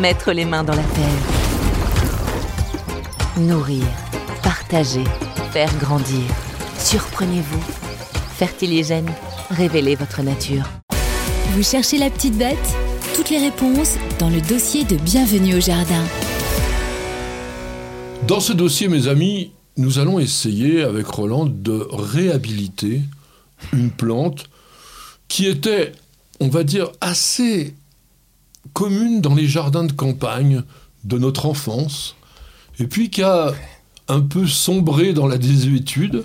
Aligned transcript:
Mettre 0.00 0.32
les 0.32 0.44
mains 0.44 0.62
dans 0.62 0.74
la 0.74 0.82
terre. 0.82 1.22
Nourrir, 3.38 3.84
partager, 4.42 5.04
faire 5.52 5.74
grandir. 5.78 6.22
Surprenez-vous. 6.78 7.62
Fertiligène, 8.36 9.10
révélez 9.48 9.94
votre 9.94 10.20
nature. 10.22 10.64
Vous 11.52 11.62
cherchez 11.62 11.96
la 11.96 12.10
petite 12.10 12.36
bête? 12.36 12.58
Toutes 13.14 13.30
les 13.30 13.38
réponses 13.38 13.96
dans 14.18 14.28
le 14.28 14.42
dossier 14.42 14.84
de 14.84 14.96
Bienvenue 14.96 15.54
au 15.54 15.60
Jardin. 15.60 16.04
Dans 18.28 18.40
ce 18.40 18.52
dossier, 18.52 18.88
mes 18.88 19.08
amis, 19.08 19.52
nous 19.78 19.98
allons 19.98 20.18
essayer 20.18 20.82
avec 20.82 21.06
Roland 21.06 21.46
de 21.46 21.88
réhabiliter 21.90 23.00
une 23.72 23.90
plante 23.90 24.50
qui 25.28 25.46
était, 25.46 25.92
on 26.40 26.48
va 26.48 26.64
dire, 26.64 26.90
assez 27.00 27.74
commune 28.72 29.20
dans 29.20 29.34
les 29.34 29.46
jardins 29.46 29.84
de 29.84 29.92
campagne 29.92 30.62
de 31.04 31.18
notre 31.18 31.46
enfance, 31.46 32.16
et 32.78 32.86
puis 32.86 33.10
qui 33.10 33.22
a 33.22 33.52
un 34.08 34.20
peu 34.20 34.46
sombré 34.46 35.12
dans 35.12 35.26
la 35.26 35.38
désuétude, 35.38 36.24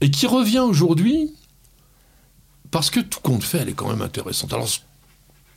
et 0.00 0.10
qui 0.10 0.26
revient 0.26 0.60
aujourd'hui 0.60 1.30
parce 2.74 2.90
que 2.90 2.98
tout 2.98 3.20
compte 3.20 3.44
fait, 3.44 3.58
elle 3.58 3.68
est 3.68 3.74
quand 3.74 3.88
même 3.88 4.02
intéressante. 4.02 4.52
Alors, 4.52 4.68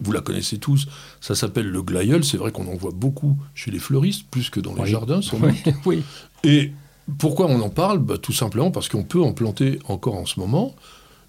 vous 0.02 0.12
la 0.12 0.22
connaissez 0.22 0.59
tous, 0.59 0.88
ça 1.20 1.34
s'appelle 1.34 1.67
le 1.67 1.81
glaïeul. 1.81 2.23
C'est 2.23 2.38
vrai 2.38 2.52
qu'on 2.52 2.72
en 2.72 2.76
voit 2.76 2.92
beaucoup 2.92 3.36
chez 3.56 3.72
les 3.72 3.80
fleuristes, 3.80 4.28
plus 4.30 4.52
que 4.52 4.59
dans 4.59 4.76
les 4.76 4.86
jardins, 4.86 5.23
sans 5.23 5.39
doute. 5.39 5.56
oui. 5.88 6.04
Et 6.44 6.72
pourquoi 7.17 7.48
on 7.48 7.59
en 7.61 7.70
parle? 7.70 7.98
Bah, 7.98 8.20
Tout 8.20 8.34
simplement 8.34 8.70
parce 8.70 8.88
qu'on 8.88 9.04
peut 9.04 9.20
en 9.20 9.34
planter 9.34 9.80
encore 9.88 10.14
en 10.14 10.28
ce 10.28 10.39
moment. 10.39 10.76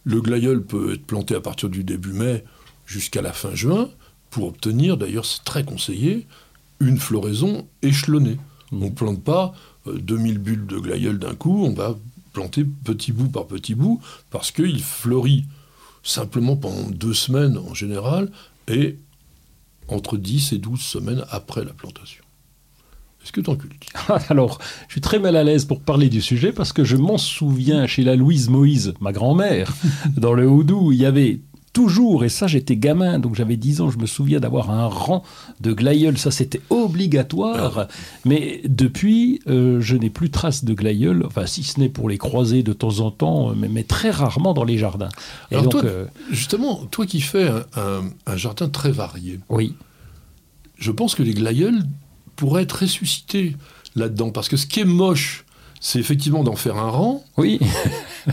Le 0.05 0.21
glaïeul 0.21 0.63
peut 0.63 0.93
être 0.93 1.07
planté 1.07 1.35
à 1.35 1.41
partir 1.41 1.71
du 1.71 1.85
début 1.85 2.13
mai 2.13 2.45
jusqu'à 2.85 3.23
la 3.23 3.33
fin 3.33 3.55
juin 3.55 3.89
pour 4.31 4.49
obtenir, 4.49 4.97
d'ailleurs 4.97 5.25
c'est 5.25 5.45
très 5.45 5.65
conseillé, 5.65 6.27
une 6.81 6.99
floraison 6.99 7.67
échelonnée. 7.83 8.39
On 8.73 8.77
ne 8.77 8.91
plante 8.91 9.23
pas 9.23 9.55
euh, 9.87 9.99
2000 9.99 10.39
bulles 10.39 10.67
de 10.67 10.79
glaïeul 10.79 11.19
d'un 11.19 11.35
coup, 11.35 11.65
on 11.65 11.73
va 11.73 11.97
planter 12.33 12.65
petit 12.85 13.13
bout 13.13 13.29
par 13.29 13.47
petit 13.47 13.75
bout 13.75 14.01
parce 14.31 14.51
qu'il 14.51 14.83
fleurit 14.83 15.45
simplement 16.03 16.57
pendant 16.57 16.89
deux 16.91 17.15
semaines 17.15 17.59
en 17.59 17.75
général 17.75 18.31
et 18.69 18.99
entre 19.89 20.17
10 20.17 20.53
et 20.53 20.59
12 20.59 20.81
semaines 20.81 21.25
après 21.31 21.65
la 21.65 21.73
plantation. 21.73 22.25
Est-ce 23.23 23.33
que 23.33 23.41
tu 23.41 23.51
en 23.51 23.57
cultives? 23.57 23.91
Alors, 24.29 24.59
je 24.87 24.95
suis 24.95 25.01
très 25.01 25.19
mal 25.19 25.37
à 25.37 25.43
l'aise 25.43 25.65
pour 25.65 25.81
parler 25.81 26.09
du 26.09 26.23
sujet 26.23 26.53
parce 26.53 26.73
que 26.73 26.85
je 26.85 26.97
m'en 26.97 27.19
souviens 27.19 27.87
chez 27.87 28.05
la 28.05 28.15
Louise 28.15 28.49
Moïse, 28.49 28.95
ma 29.01 29.13
grand-mère, 29.13 29.73
dans 30.17 30.35
le 30.35 30.49
Houdou, 30.49 30.93
il 30.93 30.99
y 30.99 31.07
avait 31.07 31.41
toujours, 31.79 32.25
et 32.25 32.29
ça 32.29 32.49
j'étais 32.49 32.75
gamin, 32.77 33.21
donc 33.21 33.37
j'avais 33.37 33.57
10 33.57 33.83
ans, 33.83 33.89
je 33.89 33.99
me 33.99 34.07
souviens 34.07 34.41
d'avoir 34.41 34.73
un 34.73 34.87
rang 34.89 35.23
de 35.61 35.73
glaïeul, 35.73 36.19
ça 36.19 36.33
c'était 36.33 36.61
obligatoire, 36.71 37.87
mais 38.25 38.61
depuis, 38.65 39.41
euh, 39.47 39.81
je 39.81 39.95
n'ai 39.95 40.11
plus 40.11 40.29
trace 40.29 40.65
de 40.65 40.75
glaïeul, 40.75 41.25
enfin 41.25 41.47
si 41.47 41.63
ce 41.63 41.79
n'est 41.79 41.89
pour 41.89 42.09
les 42.09 42.19
croiser 42.19 42.65
de 42.65 42.73
temps 42.73 42.99
en 42.99 43.13
temps, 43.13 43.55
mais, 43.55 43.69
mais 43.69 43.85
très 43.85 44.11
rarement 44.11 44.55
dans 44.55 44.65
les 44.65 44.77
jardins. 44.77 45.09
Et 45.53 45.55
Alors 45.55 45.69
donc, 45.69 45.83
toi, 45.83 45.85
euh, 45.91 46.07
justement, 46.33 46.85
toi 46.91 47.07
qui 47.07 47.21
fais 47.21 47.47
un, 47.47 47.65
un- 47.77 48.03
un 48.27 48.37
jardin 48.37 48.69
très 48.69 48.91
varié, 48.91 49.39
oui, 49.49 49.75
je 50.79 50.91
pense 50.91 51.15
que 51.15 51.23
les 51.23 51.33
glaïeuls 51.35 51.85
pourraient 52.35 52.65
être 52.65 52.81
ressuscités 52.81 53.55
là-dedans. 53.95 54.31
Parce 54.31 54.49
que 54.49 54.57
ce 54.57 54.67
qui 54.67 54.81
est 54.81 54.85
moche, 54.85 55.45
c'est 55.81 56.01
effectivement 56.01 56.43
d'en 56.43 56.57
faire 56.57 56.77
un 56.77 56.91
rang. 56.91 57.23
oui, 57.37 57.61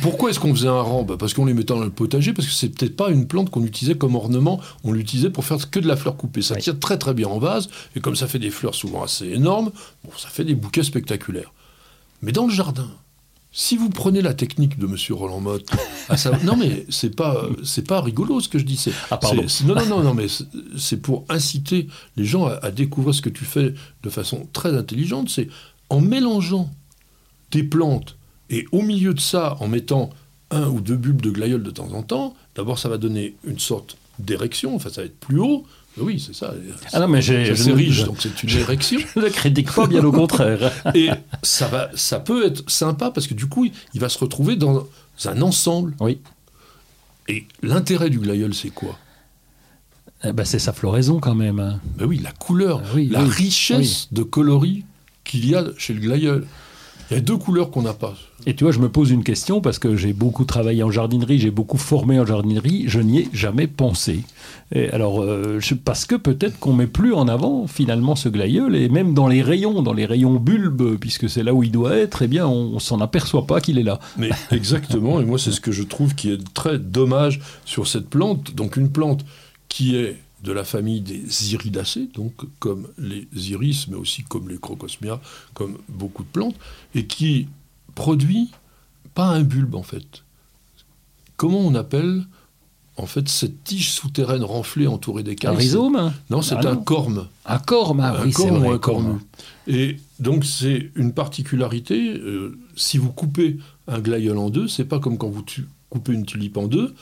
Pourquoi 0.02 0.30
est-ce 0.30 0.40
qu'on 0.40 0.54
faisait 0.54 0.68
un 0.68 0.82
rang 0.82 1.04
Bah, 1.04 1.16
Parce 1.18 1.34
qu'on 1.34 1.46
les 1.46 1.54
mettait 1.54 1.74
dans 1.74 1.80
le 1.80 1.90
potager, 1.90 2.34
parce 2.34 2.48
que 2.48 2.54
c'est 2.54 2.70
peut-être 2.70 2.96
pas 2.96 3.10
une 3.10 3.28
plante 3.28 3.50
qu'on 3.50 3.64
utilisait 3.64 3.96
comme 3.98 4.16
ornement, 4.16 4.60
on 4.84 4.92
l'utilisait 4.92 5.30
pour 5.30 5.46
faire 5.46 5.70
que 5.70 5.80
de 5.80 5.88
la 5.88 5.96
fleur 5.96 6.18
coupée. 6.18 6.42
Ça 6.42 6.56
Oui. 6.56 6.62
tient 6.62 6.76
très 6.76 6.98
très 6.98 7.14
bien 7.14 7.28
en 7.28 7.40
vase, 7.40 7.70
et 7.96 8.00
comme 8.00 8.16
ça 8.16 8.28
fait 8.28 8.40
des 8.40 8.50
fleurs 8.52 8.76
souvent 8.76 9.04
assez 9.04 9.26
énormes, 9.28 9.72
bon, 10.04 10.12
ça 10.18 10.28
fait 10.30 10.44
des 10.44 10.56
bouquets 10.56 10.84
spectaculaires. 10.84 11.54
Mais 12.22 12.32
dans 12.32 12.48
le 12.48 12.54
jardin, 12.54 12.90
si 13.52 13.78
vous 13.78 13.90
prenez 13.90 14.22
la 14.22 14.34
technique 14.34 14.78
de 14.78 14.86
Monsieur 14.86 15.14
Roland 15.14 15.40
Motte, 15.40 15.70
à 16.10 16.16
non 16.44 16.58
mais 16.58 16.86
c'est 16.90 17.16
pas 17.16 17.44
c'est 17.64 17.88
pas 17.88 18.02
rigolo 18.02 18.42
ce 18.42 18.50
que 18.50 18.60
je 18.60 18.66
dis. 18.66 18.76
C'est, 18.76 18.92
Ah, 19.12 19.18
pardon. 19.18 19.44
c'est- 19.44 19.60
c'est- 19.60 19.64
non 19.64 19.76
non 19.76 19.86
non 19.86 20.04
non 20.04 20.14
mais 20.14 20.28
c'est, 20.28 20.44
c'est 20.78 20.98
pour 21.02 21.24
inciter 21.30 21.88
les 22.18 22.26
gens 22.26 22.48
à, 22.48 22.54
à 22.64 22.72
découvrir 22.72 23.14
ce 23.16 23.22
que 23.22 23.30
tu 23.30 23.46
fais 23.46 23.74
de 24.04 24.10
façon 24.10 24.48
très 24.52 24.76
intelligente. 24.76 25.30
C'est 25.30 25.48
en 25.90 26.02
mélangeant 26.02 26.70
des 27.52 27.64
plantes 27.64 28.18
et 28.50 28.66
au 28.72 28.82
milieu 28.82 29.14
de 29.14 29.20
ça, 29.20 29.58
en 29.60 29.68
mettant 29.68 30.10
un 30.52 30.68
ou 30.68 30.80
deux 30.82 30.96
bulbes 30.96 31.22
de 31.22 31.32
glaïeul 31.32 31.64
de 31.64 31.72
temps 31.72 31.92
en 31.94 32.04
temps, 32.04 32.36
d'abord 32.56 32.78
ça 32.80 32.90
va 32.90 32.98
donner 32.98 33.36
une 33.46 33.60
sorte 33.60 33.98
d'érection, 34.20 34.76
enfin 34.76 34.90
ça 34.90 35.02
va 35.02 35.08
être 35.08 35.20
plus 35.20 35.40
haut. 35.40 35.66
Oui, 35.98 36.20
c'est 36.20 36.36
ça. 36.36 36.54
Ah 36.92 37.00
non, 37.00 37.08
mais 37.08 37.22
c'est 37.22 37.44
riche, 37.72 38.04
donc 38.04 38.18
c'est 38.20 38.44
une 38.44 38.50
érection. 38.50 39.00
je 39.16 39.20
ne 39.22 39.30
critique 39.30 39.72
pas, 39.72 39.88
bien 39.88 40.04
au 40.04 40.12
contraire. 40.12 40.72
Et 40.94 41.10
ça, 41.42 41.68
va, 41.68 41.90
ça 41.96 42.20
peut 42.20 42.46
être 42.46 42.70
sympa 42.70 43.12
parce 43.12 43.28
que 43.28 43.34
du 43.34 43.46
coup, 43.48 43.66
il 43.94 44.00
va 44.02 44.10
se 44.10 44.20
retrouver 44.20 44.58
dans 44.58 44.88
un 45.24 45.42
ensemble. 45.42 45.96
Oui. 46.02 46.20
Et 47.30 47.46
l'intérêt 47.64 48.10
du 48.10 48.20
glaïeul, 48.20 48.54
c'est 48.54 48.72
quoi? 48.72 49.00
Eh 50.26 50.34
ben, 50.34 50.44
c'est 50.44 50.60
sa 50.60 50.74
floraison 50.74 51.20
quand 51.20 51.36
même. 51.36 51.60
hein. 51.60 51.80
Ben 51.98 52.06
oui, 52.06 52.20
la 52.22 52.32
couleur, 52.34 52.82
Ah 52.84 52.90
oui, 52.94 53.08
la 53.10 53.24
oui, 53.24 53.30
richesse 53.30 54.10
de 54.12 54.24
coloris 54.24 54.84
qu'il 55.24 55.48
y 55.50 55.56
a 55.56 55.64
chez 55.78 55.94
le 55.94 56.02
glaïeul. 56.02 56.46
Il 57.12 57.14
y 57.14 57.18
a 57.18 57.22
deux 57.22 57.38
couleurs 57.38 57.70
qu'on 57.70 57.84
n'a 57.84 57.94
pas. 57.94 58.16
Et 58.48 58.56
tu 58.56 58.64
vois, 58.64 58.74
je 58.74 58.80
me 58.80 58.90
pose 58.90 59.12
une 59.12 59.24
question 59.24 59.62
parce 59.62 59.78
que 59.78 59.96
j'ai 59.96 60.12
beaucoup 60.14 60.44
travaillé 60.44 60.82
en 60.82 60.90
jardinerie, 60.90 61.38
j'ai 61.38 61.52
beaucoup 61.52 61.78
formé 61.78 62.20
en 62.20 62.26
jardinerie, 62.26 62.86
je 62.88 63.00
n'y 63.00 63.20
ai 63.20 63.30
jamais 63.32 63.68
pensé. 63.68 64.22
Et 64.74 64.90
alors, 64.90 65.22
euh, 65.22 65.60
je- 65.60 65.76
parce 65.76 66.06
que 66.06 66.16
peut-être 66.16 66.58
qu'on 66.60 66.74
met 66.74 66.88
plus 66.88 67.14
en 67.14 67.28
avant 67.28 67.68
finalement 67.68 68.16
ce 68.16 68.28
glaïeul 68.30 68.76
et 68.76 68.90
même 68.90 69.14
dans 69.14 69.28
les 69.28 69.44
rayons, 69.44 69.84
dans 69.84 69.94
les 69.94 70.06
rayons 70.08 70.36
bulbes, 70.36 70.98
puisque 71.00 71.30
c'est 71.30 71.44
là 71.44 71.54
où 71.54 71.62
il 71.64 71.72
doit 71.72 71.96
être, 71.96 72.24
eh 72.24 72.28
bien, 72.28 72.48
on, 72.48 72.74
on 72.76 72.80
s'en 72.80 73.00
aperçoit 73.02 73.46
pas 73.46 73.62
qu'il 73.62 73.78
est 73.78 73.84
là. 73.84 74.00
Mais 74.18 74.30
exactement, 74.52 75.20
et 75.22 75.26
moi 75.26 75.38
c'est 75.38 75.52
ce 75.52 75.62
que 75.62 75.72
je 75.72 75.84
trouve 75.84 76.16
qui 76.16 76.32
est 76.32 76.54
très 76.56 76.80
dommage 76.80 77.40
sur 77.66 77.88
cette 77.88 78.10
plante. 78.10 78.56
Donc 78.56 78.78
une 78.78 78.90
plante 78.90 79.26
qui 79.70 79.96
est 79.96 80.18
de 80.44 80.52
la 80.52 80.64
famille 80.64 81.02
des 81.02 81.54
iridacées, 81.54 82.08
donc 82.14 82.34
comme 82.60 82.88
les 82.98 83.28
iris, 83.52 83.88
mais 83.88 83.96
aussi 83.96 84.24
comme 84.24 84.50
les 84.50 84.58
crocosmia, 84.58 85.20
comme 85.54 85.78
beaucoup 85.90 86.24
de 86.24 86.28
plantes, 86.30 86.56
et 86.94 87.06
qui 87.06 87.48
produit 87.96 88.50
pas 89.14 89.28
un 89.28 89.42
bulbe 89.42 89.76
en 89.76 89.84
fait. 89.84 90.24
Comment 91.38 91.60
on 91.60 91.76
appelle 91.76 92.24
en 92.98 93.06
fait 93.08 93.28
cette 93.28 93.64
tige 93.64 93.92
souterraine 93.92 94.44
renflée 94.44 94.88
entourée 94.88 95.22
Un 95.22 95.26
d'écailles 95.26 95.56
rhizome 95.56 95.96
hein 95.96 96.14
Non, 96.30 96.42
c'est 96.42 96.56
Ah 96.56 96.70
un 96.70 96.76
non. 96.76 96.82
corme. 96.84 97.28
Un 97.46 97.60
corme, 97.60 98.00
ah 98.00 98.18
un 98.20 98.24
oui, 98.26 98.32
c'est 98.32 98.44
corne 98.44 98.58
vrai, 98.60 98.70
ou 98.70 98.72
un 98.72 98.78
corme. 98.78 99.04
cornu. 99.06 99.20
Et 99.68 99.98
donc 100.20 100.46
c'est 100.46 100.92
une 100.96 101.12
particularité. 101.14 102.14
euh, 102.18 102.58
si 102.76 102.98
vous 102.98 103.12
coupez 103.12 103.58
un 103.88 104.00
glaïeul 104.00 104.38
en 104.38 104.50
deux, 104.50 104.68
c'est 104.68 104.86
pas 104.86 105.00
comme 105.00 105.18
quand 105.18 105.30
vous 105.30 105.44
coupez 105.90 106.14
une 106.14 106.26
tulipe 106.26 106.58
en 106.58 106.68
deux. 106.68 106.94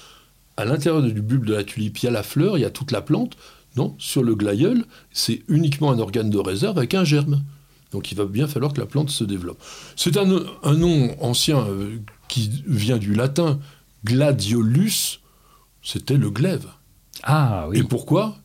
À 0.58 0.66
l'intérieur 0.66 1.02
du 1.02 1.22
bulbe 1.22 1.46
de 1.46 1.54
la 1.54 1.64
tulipe, 1.64 1.98
il 2.00 2.06
y 2.06 2.10
a 2.10 2.12
la 2.12 2.24
fleur, 2.24 2.58
il 2.58 2.62
y 2.62 2.66
a 2.66 2.70
toute 2.70 2.92
la 2.92 3.02
plante. 3.02 3.38
Non, 3.76 3.96
sur 3.98 4.22
le 4.22 4.36
glaïeul, 4.36 4.86
c'est 5.12 5.42
uniquement 5.48 5.92
un 5.92 6.00
organe 6.00 6.30
de 6.30 6.38
réserve 6.38 6.78
avec 6.78 6.94
un 6.94 7.04
germe. 7.04 7.44
Donc 7.92 8.12
il 8.12 8.16
va 8.16 8.26
bien 8.26 8.48
falloir 8.48 8.74
que 8.74 8.80
la 8.80 8.86
plante 8.86 9.10
se 9.10 9.24
développe. 9.24 9.62
C'est 9.96 10.18
un, 10.18 10.28
un 10.64 10.74
nom 10.74 11.16
ancien 11.22 11.60
euh, 11.68 11.98
qui 12.28 12.64
vient 12.68 12.98
du 12.98 13.14
latin 13.14 13.60
gladiolus, 14.06 15.22
c'était 15.82 16.18
le 16.18 16.30
glaive. 16.30 16.68
Ah 17.24 17.68
oui. 17.70 17.80
Et 17.80 17.84
pourquoi? 17.84 18.38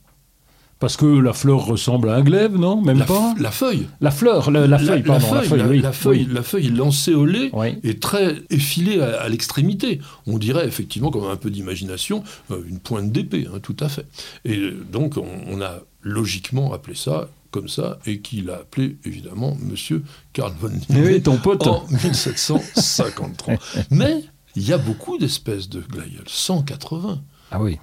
Parce 0.80 0.96
que 0.96 1.06
la 1.06 1.32
fleur 1.32 1.64
ressemble 1.66 2.08
à 2.10 2.14
un 2.14 2.22
glaive, 2.22 2.56
non? 2.56 2.80
Même 2.82 3.00
la, 3.00 3.04
pas? 3.04 3.34
la 3.40 3.50
feuille. 3.50 3.88
La 4.00 4.12
fleur, 4.12 4.50
la, 4.52 4.66
la 4.68 4.78
feuille, 4.78 5.02
pardon, 5.02 5.34
la 5.34 5.42
feuille, 5.42 5.58
la, 5.58 5.66
oui. 5.66 5.80
la 5.80 5.92
feuille, 5.92 6.26
oui. 6.28 6.32
la 6.34 6.42
feuille 6.44 6.68
lancéolée 6.68 7.50
Oui. 7.52 7.78
est 7.82 8.00
très 8.00 8.36
effilée 8.50 9.00
à, 9.00 9.22
à 9.22 9.28
l'extrémité. 9.28 10.00
On 10.28 10.38
dirait 10.38 10.68
effectivement, 10.68 11.10
comme 11.10 11.24
un 11.28 11.34
peu 11.36 11.50
d'imagination, 11.50 12.22
euh, 12.52 12.62
une 12.68 12.78
pointe 12.78 13.10
d'épée, 13.10 13.48
hein, 13.52 13.58
tout 13.60 13.76
à 13.80 13.88
fait. 13.88 14.06
Et 14.44 14.56
euh, 14.56 14.86
donc, 14.92 15.16
on, 15.16 15.26
on 15.48 15.60
a 15.60 15.80
logiquement 16.02 16.72
appelé 16.72 16.94
ça 16.94 17.28
comme 17.50 17.68
ça, 17.68 17.98
et 18.06 18.20
qu'il 18.20 18.50
a 18.50 18.56
appelé 18.56 18.98
évidemment 19.06 19.56
Monsieur 19.58 20.02
Carl 20.34 20.52
von 20.60 20.68
Eh 20.90 20.92
Linné 20.92 21.06
oui, 21.14 21.22
ton 21.22 21.38
pote. 21.38 21.66
en 21.66 21.82
1753. 21.90 23.54
Mais 23.90 24.22
il 24.54 24.68
y 24.68 24.72
a 24.72 24.78
beaucoup 24.78 25.18
d'espèces 25.18 25.68
de 25.68 25.80
glaïeuls, 25.80 26.24
180 26.26 27.20
Ah 27.50 27.60
oui. 27.62 27.78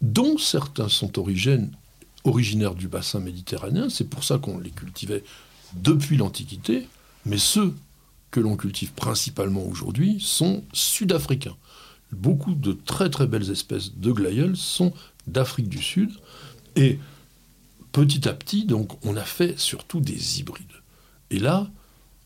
dont 0.00 0.38
certains 0.38 0.88
sont 0.88 1.18
origines, 1.18 1.70
originaires 2.24 2.74
du 2.74 2.88
bassin 2.88 3.20
méditerranéen, 3.20 3.88
c'est 3.88 4.08
pour 4.08 4.24
ça 4.24 4.38
qu'on 4.38 4.58
les 4.58 4.70
cultivait 4.70 5.24
depuis 5.74 6.16
l'Antiquité, 6.16 6.88
mais 7.26 7.38
ceux 7.38 7.74
que 8.30 8.40
l'on 8.40 8.56
cultive 8.56 8.92
principalement 8.92 9.64
aujourd'hui 9.64 10.18
sont 10.20 10.64
sud-africains. 10.72 11.56
Beaucoup 12.12 12.54
de 12.54 12.72
très 12.72 13.10
très 13.10 13.26
belles 13.26 13.50
espèces 13.50 13.94
de 13.94 14.12
glaïeuls 14.12 14.56
sont 14.56 14.92
d'Afrique 15.26 15.68
du 15.68 15.82
Sud, 15.82 16.10
et 16.76 16.98
petit 17.92 18.28
à 18.28 18.32
petit, 18.32 18.64
donc, 18.64 18.92
on 19.04 19.16
a 19.16 19.24
fait 19.24 19.58
surtout 19.58 20.00
des 20.00 20.40
hybrides. 20.40 20.66
Et 21.30 21.38
là, 21.38 21.70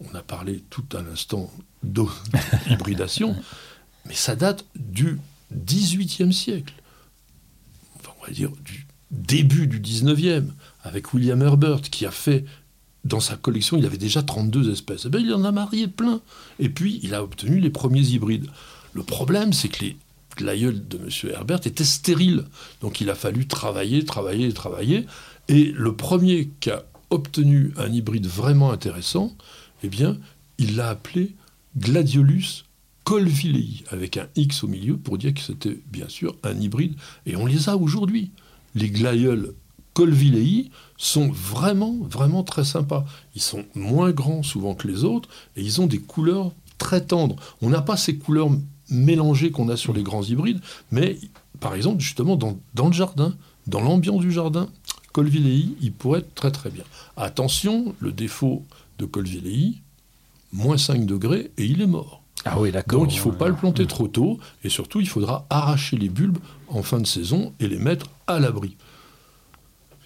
on 0.01 0.15
a 0.15 0.23
parlé 0.23 0.63
tout 0.71 0.85
à 0.93 1.03
l'instant 1.03 1.51
d'hybridation, 1.83 3.37
mais 4.07 4.15
ça 4.15 4.37
date 4.37 4.65
du 4.75 5.19
XVIIIe 5.53 6.33
siècle. 6.33 6.75
Enfin, 7.97 8.13
on 8.21 8.27
va 8.27 8.33
dire 8.33 8.51
du 8.65 8.87
début 9.11 9.67
du 9.67 9.81
XIXe, 9.81 10.47
avec 10.83 11.15
William 11.15 11.41
Herbert, 11.43 11.83
qui 11.83 12.07
a 12.07 12.11
fait, 12.11 12.45
dans 13.05 13.21
sa 13.21 13.37
collection, 13.37 13.77
il 13.77 13.87
avait 13.87 13.99
déjà 13.99 14.23
32 14.23 14.71
espèces. 14.73 15.05
Eh 15.07 15.09
bien, 15.09 15.21
il 15.21 15.33
en 15.33 15.45
a 15.45 15.53
marié 15.53 15.89
plein. 15.89 16.21
Et 16.59 16.69
puis, 16.69 17.01
il 17.03 17.15
a 17.15 17.23
obtenu 17.23 17.61
les 17.61 17.71
premiers 17.71 18.07
hybrides. 18.07 18.47
Le 18.93 19.03
problème, 19.03 19.53
c'est 19.53 19.69
que 19.69 19.85
les 19.85 19.97
glaïeuls 20.37 20.87
de 20.87 20.99
M. 20.99 21.09
Herbert 21.33 21.67
étaient 21.67 21.85
stériles. 21.85 22.45
Donc, 22.81 23.01
il 23.01 23.11
a 23.11 23.15
fallu 23.15 23.47
travailler, 23.47 24.05
travailler, 24.05 24.53
travailler. 24.53 25.07
Et 25.49 25.73
le 25.77 25.95
premier 25.95 26.51
qui 26.61 26.71
a 26.71 26.85
obtenu 27.11 27.73
un 27.77 27.93
hybride 27.93 28.27
vraiment 28.27 28.73
intéressant, 28.73 29.37
eh 29.83 29.89
bien, 29.89 30.19
il 30.59 30.77
l'a 30.77 30.89
appelé 30.89 31.35
Gladiolus 31.79 32.65
colvillei, 33.07 33.85
avec 33.91 34.17
un 34.17 34.27
X 34.35 34.65
au 34.65 34.67
milieu 34.67 34.97
pour 34.97 35.17
dire 35.17 35.33
que 35.33 35.41
c'était 35.41 35.79
bien 35.93 36.09
sûr 36.09 36.35
un 36.43 36.61
hybride. 36.61 36.97
Et 37.25 37.37
on 37.37 37.47
les 37.47 37.69
a 37.69 37.77
aujourd'hui. 37.77 38.33
Les 38.77 38.91
glaïeuls 38.91 39.55
colvillei 39.95 40.71
sont 40.99 41.31
vraiment, 41.31 41.97
vraiment 42.03 42.43
très 42.43 42.65
sympas. 42.65 43.07
Ils 43.35 43.41
sont 43.41 43.65
moins 43.75 44.13
grands 44.13 44.43
souvent 44.43 44.75
que 44.75 44.87
les 44.87 45.05
autres 45.05 45.31
et 45.57 45.63
ils 45.63 45.81
ont 45.81 45.87
des 45.87 45.99
couleurs 45.99 46.53
très 46.77 47.01
tendres. 47.01 47.37
On 47.63 47.71
n'a 47.71 47.81
pas 47.81 47.97
ces 47.97 48.17
couleurs 48.17 48.51
mélangées 48.91 49.51
qu'on 49.51 49.71
a 49.71 49.77
sur 49.79 49.95
les 49.95 50.03
grands 50.03 50.23
hybrides, 50.23 50.61
mais 50.93 51.19
par 51.61 51.75
exemple, 51.75 52.03
justement, 52.03 52.37
dans, 52.37 52.59
dans 52.75 52.89
le 52.89 52.93
jardin, 52.93 53.35
dans 53.67 53.81
l'ambiance 53.81 54.21
du 54.21 54.31
jardin, 54.31 54.69
Colvillei, 55.13 55.71
il 55.81 55.93
pourrait 55.93 56.21
être 56.21 56.35
très 56.35 56.51
très 56.51 56.69
bien. 56.69 56.85
Attention, 57.17 57.95
le 58.01 58.13
défaut 58.13 58.67
de 58.99 59.07
Colvillei, 59.07 59.77
moins 60.53 60.77
5 60.77 61.07
degrés 61.07 61.51
et 61.57 61.65
il 61.65 61.81
est 61.81 61.87
mort. 61.87 62.21
Ah 62.49 62.59
oui, 62.61 62.71
d'accord. 62.73 63.01
Donc 63.01 63.13
il 63.13 63.17
ne 63.17 63.21
faut 63.21 63.33
pas 63.33 63.49
le 63.49 63.55
planter 63.55 63.87
trop 63.87 64.09
tôt 64.09 64.39
et 64.65 64.69
surtout 64.69 65.01
il 65.01 65.09
faudra 65.09 65.45
arracher 65.51 65.97
les 65.97 66.09
bulbes 66.09 66.39
en 66.69 66.83
fin 66.83 66.99
de 67.01 67.07
saison 67.07 67.53
et 67.61 67.67
les 67.69 67.79
mettre 67.79 68.07
à 68.27 68.39
l'abri. 68.41 68.77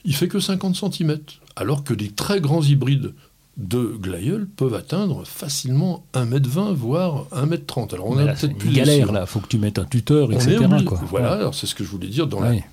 Il 0.04 0.14
fait 0.14 0.28
que 0.28 0.40
50 0.40 0.74
cm, 0.76 1.18
alors 1.56 1.84
que 1.84 1.92
les 1.92 2.08
très 2.10 2.40
grands 2.40 2.62
hybrides 2.62 3.12
de 3.58 3.84
glaïeul 4.00 4.46
peuvent 4.46 4.72
atteindre 4.74 5.26
facilement 5.26 6.02
1m20, 6.14 6.72
voire 6.72 7.26
1m30. 7.32 7.92
Alors 7.94 8.06
on 8.08 8.14
Mais 8.16 8.26
a 8.28 8.32
peut-être 8.32 8.56
plus 8.56 8.70
galère, 8.72 9.12
là. 9.12 9.26
faut 9.26 9.40
que 9.40 9.48
tu 9.48 9.58
mettes 9.58 9.78
un 9.78 9.84
tuteur, 9.84 10.32
etc. 10.32 10.56
quoi. 10.86 10.98
Voilà, 11.10 11.32
alors 11.32 11.54
c'est 11.54 11.66
ce 11.66 11.74
que 11.74 11.84
je 11.84 11.90
voulais 11.90 12.08
dire 12.08 12.26
dans, 12.26 12.40
la- 12.40 12.50
Ouais. 12.50 12.64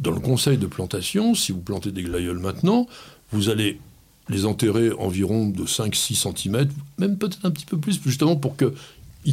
dans 0.00 0.10
le 0.10 0.20
conseil 0.20 0.58
de 0.58 0.66
plantation. 0.66 1.34
Si 1.34 1.52
vous 1.52 1.60
plantez 1.60 1.92
des 1.92 2.02
glaïeuls 2.02 2.38
maintenant, 2.38 2.86
vous 3.32 3.48
allez 3.48 3.80
les 4.28 4.44
enterrer 4.44 4.90
environ 4.98 5.48
de 5.48 5.64
5-6 5.64 6.14
cm, 6.16 6.68
même 6.98 7.16
peut-être 7.16 7.38
un 7.46 7.50
petit 7.50 7.64
peu 7.64 7.78
plus, 7.78 7.98
justement 8.04 8.36
pour 8.36 8.58
qu'ils 8.58 8.72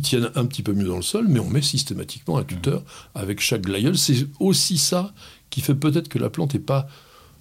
tiennent 0.01 0.29
un 0.35 0.45
petit 0.45 0.63
peu 0.63 0.73
mieux 0.73 0.87
dans 0.87 0.95
le 0.97 1.01
sol, 1.01 1.27
mais 1.27 1.39
on 1.39 1.49
met 1.49 1.61
systématiquement 1.61 2.37
un 2.37 2.43
tuteur 2.43 2.83
avec 3.13 3.39
chaque 3.39 3.61
glaïeul. 3.61 3.97
C'est 3.97 4.27
aussi 4.39 4.77
ça 4.77 5.13
qui 5.49 5.61
fait 5.61 5.75
peut-être 5.75 6.09
que 6.09 6.19
la 6.19 6.29
plante 6.29 6.53
n'est 6.53 6.59
pas 6.59 6.87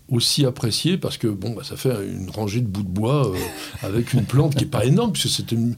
aussi 0.09 0.45
appréciée 0.45 0.99
parce 0.99 1.17
que 1.17 1.27
bon, 1.29 1.55
bah, 1.55 1.63
ça 1.65 1.77
fait 1.77 1.95
une 2.07 2.29
rangée 2.31 2.61
de 2.61 2.67
bouts 2.67 2.83
de 2.83 2.89
bois 2.89 3.29
euh, 3.31 3.37
avec 3.83 4.13
une 4.13 4.25
plante 4.27 4.55
qui 4.55 4.65
n'est 4.65 4.71
pas 4.71 4.85
énorme 4.85 5.13
puisque 5.13 5.31
c'est 5.35 5.51
une, 5.53 5.77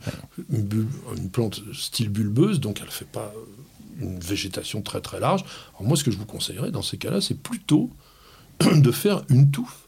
une 0.50 0.62
bu- 0.62 0.88
une 1.16 1.30
plante 1.30 1.62
style 1.72 2.08
bulbeuse, 2.08 2.58
donc 2.58 2.78
elle 2.80 2.86
ne 2.86 2.90
fait 2.90 3.04
pas 3.10 3.32
une 4.00 4.18
végétation 4.18 4.82
très 4.82 5.00
très 5.00 5.20
large. 5.20 5.44
Alors 5.74 5.84
moi, 5.88 5.96
ce 5.96 6.02
que 6.04 6.10
je 6.10 6.18
vous 6.18 6.26
conseillerais 6.26 6.72
dans 6.72 6.82
ces 6.82 6.98
cas-là, 6.98 7.20
c'est 7.20 7.38
plutôt 7.40 7.88
de 8.74 8.90
faire 8.90 9.22
une 9.28 9.50
touffe, 9.52 9.86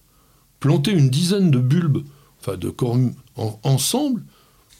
planter 0.61 0.93
une 0.93 1.11
dizaine 1.11 1.51
de 1.51 1.59
bulbes, 1.59 2.05
enfin 2.41 2.57
de 2.57 2.71
corms 2.71 3.15
en- 3.37 3.59
ensemble, 3.65 4.23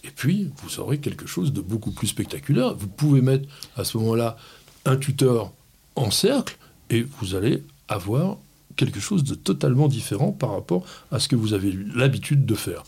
et 0.05 0.11
puis 0.11 0.51
vous 0.63 0.81
aurez 0.81 0.99
quelque 0.99 1.27
chose 1.27 1.53
de 1.53 1.61
beaucoup 1.61 1.91
plus 1.91 2.09
spectaculaire. 2.09 2.75
Vous 2.75 2.89
pouvez 2.89 3.21
mettre 3.21 3.49
à 3.77 3.85
ce 3.85 3.99
moment-là 3.99 4.37
un 4.85 4.97
tuteur 4.97 5.53
en 5.97 6.11
cercle, 6.11 6.57
et 6.91 7.03
vous 7.03 7.35
allez 7.35 7.63
avoir 7.89 8.39
quelque 8.77 9.01
chose 9.01 9.25
de 9.25 9.35
totalement 9.35 9.89
différent 9.89 10.33
par 10.33 10.53
rapport 10.53 10.85
à 11.11 11.19
ce 11.19 11.29
que 11.29 11.37
vous 11.37 11.53
avez 11.53 11.77
l'habitude 11.95 12.47
de 12.47 12.55
faire. 12.55 12.85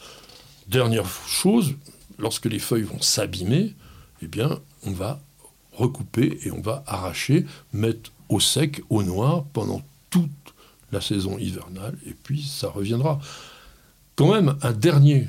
Dernière 0.69 1.07
chose, 1.27 1.75
lorsque 2.19 2.47
les 2.47 2.61
feuilles 2.61 2.85
vont 2.85 3.01
s'abîmer, 3.01 3.75
eh 4.23 4.29
bien, 4.29 4.61
on 4.87 4.93
va 4.93 5.21
recouper 5.73 6.39
et 6.45 6.53
on 6.53 6.61
va 6.61 6.85
arracher, 6.87 7.45
mettre 7.73 8.13
au 8.29 8.39
sec, 8.39 8.83
au 8.89 9.03
noir, 9.03 9.45
pendant 9.53 9.83
toute 10.11 10.31
la 10.93 11.01
saison 11.01 11.39
hivernale, 11.39 11.97
et 12.07 12.15
puis 12.15 12.43
ça 12.43 12.69
reviendra. 12.69 13.21
Quand 14.17 14.33
même, 14.33 14.57
un 14.63 14.73
dernier 14.73 15.27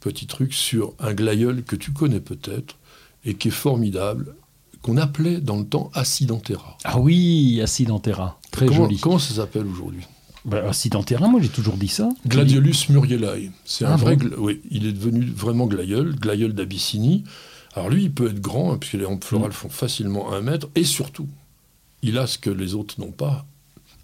petit 0.00 0.26
truc 0.26 0.52
sur 0.54 0.92
un 0.98 1.12
glaïeul 1.14 1.62
que 1.64 1.76
tu 1.76 1.92
connais 1.92 2.20
peut-être, 2.20 2.76
et 3.24 3.34
qui 3.34 3.48
est 3.48 3.52
formidable, 3.52 4.34
qu'on 4.82 4.96
appelait 4.96 5.40
dans 5.40 5.56
le 5.58 5.64
temps 5.66 5.90
Acidentera. 5.94 6.78
Ah 6.84 6.98
oui, 6.98 7.60
Acidentera. 7.62 8.38
Très 8.50 8.66
comment, 8.66 8.84
joli. 8.84 8.98
Comment 8.98 9.18
ça 9.18 9.34
s'appelle 9.34 9.66
aujourd'hui? 9.66 10.02
Bah, 10.44 10.62
Acidentera, 10.68 11.26
moi 11.28 11.40
j'ai 11.42 11.48
toujours 11.48 11.76
dit 11.76 11.88
ça. 11.88 12.08
Gladiolus 12.26 12.88
murielae. 12.88 13.50
C'est 13.64 13.84
un 13.84 13.92
Ah 13.92 13.96
vrai. 13.96 14.16
gla- 14.16 14.36
Oui, 14.38 14.60
il 14.70 14.86
est 14.86 14.92
devenu 14.92 15.24
vraiment 15.26 15.66
glaïeul, 15.66 16.14
glaïeul 16.14 16.52
d'Abyssinie. 16.54 17.24
Alors 17.74 17.90
lui, 17.90 18.04
il 18.04 18.12
peut 18.12 18.30
être 18.30 18.40
grand, 18.40 18.72
hein, 18.72 18.78
puisque 18.78 18.94
les 18.94 19.04
rampes 19.04 19.24
Mm. 19.24 19.26
florales 19.26 19.52
font 19.52 19.68
facilement 19.68 20.32
un 20.32 20.40
mètre, 20.40 20.68
et 20.74 20.84
surtout, 20.84 21.28
il 22.02 22.16
a 22.16 22.26
ce 22.26 22.38
que 22.38 22.50
les 22.50 22.74
autres 22.74 23.00
n'ont 23.00 23.10
pas, 23.12 23.44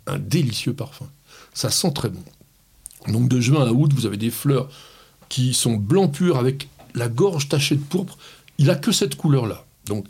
un 0.07 0.19
délicieux 0.19 0.75
parfum. 0.75 1.07
Ça 1.55 1.71
sent 1.71 1.93
très 1.95 2.09
bon. 2.11 2.23
Donc 3.09 3.29
de 3.29 3.41
juin 3.41 3.65
à 3.67 3.71
août, 3.71 3.93
vous 3.95 4.07
avez 4.07 4.17
des 4.17 4.31
fleurs 4.31 4.69
qui 5.29 5.55
sont 5.55 5.75
blanc 5.75 6.09
pur 6.09 6.37
avec 6.37 6.69
la 6.95 7.09
gorge 7.09 7.49
tachée 7.49 7.77
de 7.77 7.83
pourpre. 7.83 8.19
Il 8.59 8.71
a 8.71 8.77
que 8.77 8.93
cette 8.93 9.17
couleur-là. 9.17 9.65
Donc 9.87 10.07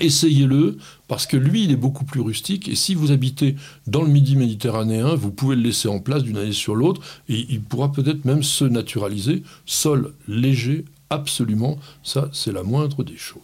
essayez-le 0.00 0.78
parce 1.08 1.26
que 1.26 1.36
lui, 1.36 1.64
il 1.64 1.70
est 1.70 1.76
beaucoup 1.76 2.04
plus 2.04 2.20
rustique. 2.20 2.68
Et 2.68 2.74
si 2.74 2.94
vous 2.94 3.12
habitez 3.12 3.56
dans 3.86 4.02
le 4.02 4.08
Midi 4.08 4.36
méditerranéen, 4.36 5.14
vous 5.14 5.30
pouvez 5.30 5.56
le 5.56 5.62
laisser 5.62 5.88
en 5.88 6.00
place 6.00 6.22
d'une 6.22 6.38
année 6.38 6.52
sur 6.52 6.74
l'autre 6.74 7.00
et 7.28 7.46
il 7.48 7.60
pourra 7.60 7.92
peut-être 7.92 8.24
même 8.24 8.42
se 8.42 8.64
naturaliser. 8.64 9.42
Sol 9.66 10.14
léger, 10.26 10.84
absolument. 11.10 11.78
Ça, 12.02 12.28
c'est 12.32 12.52
la 12.52 12.62
moindre 12.62 13.04
des 13.04 13.16
choses. 13.16 13.40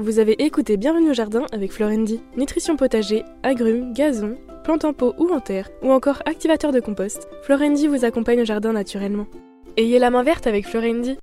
Vous 0.00 0.18
avez 0.18 0.42
écouté 0.42 0.76
Bienvenue 0.76 1.10
au 1.10 1.14
jardin 1.14 1.46
avec 1.52 1.72
Florendi. 1.72 2.20
Nutrition 2.36 2.76
potager, 2.76 3.22
agrumes, 3.44 3.92
gazon, 3.92 4.36
plantes 4.64 4.84
en 4.84 4.92
pot 4.92 5.14
ou 5.18 5.32
en 5.32 5.38
terre, 5.38 5.70
ou 5.82 5.92
encore 5.92 6.20
activateur 6.26 6.72
de 6.72 6.80
compost, 6.80 7.28
Florendi 7.42 7.86
vous 7.86 8.04
accompagne 8.04 8.40
au 8.40 8.44
jardin 8.44 8.72
naturellement. 8.72 9.28
Ayez 9.76 9.98
la 9.98 10.10
main 10.10 10.22
verte 10.22 10.46
avec 10.46 10.68
Florendi. 10.68 11.18